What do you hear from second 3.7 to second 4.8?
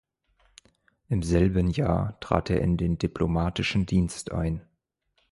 Dienst ein.